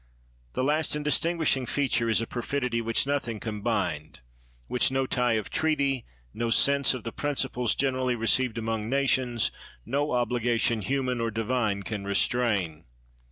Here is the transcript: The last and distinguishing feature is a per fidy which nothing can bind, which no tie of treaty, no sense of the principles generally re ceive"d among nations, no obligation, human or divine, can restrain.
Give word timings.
The 0.53 0.63
last 0.63 0.95
and 0.95 1.05
distinguishing 1.05 1.67
feature 1.67 2.09
is 2.09 2.21
a 2.21 2.25
per 2.25 2.41
fidy 2.41 2.81
which 2.81 3.05
nothing 3.05 3.39
can 3.39 3.61
bind, 3.61 4.19
which 4.65 4.89
no 4.89 5.05
tie 5.05 5.33
of 5.33 5.51
treaty, 5.51 6.05
no 6.33 6.49
sense 6.49 6.95
of 6.95 7.03
the 7.03 7.11
principles 7.11 7.75
generally 7.75 8.15
re 8.15 8.25
ceive"d 8.25 8.57
among 8.57 8.89
nations, 8.89 9.51
no 9.85 10.13
obligation, 10.13 10.81
human 10.81 11.21
or 11.21 11.29
divine, 11.29 11.83
can 11.83 12.03
restrain. 12.03 12.85